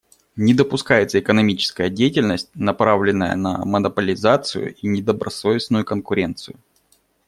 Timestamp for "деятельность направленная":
1.91-3.35